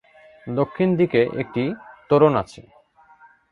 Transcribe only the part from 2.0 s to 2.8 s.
তোরণ আছে।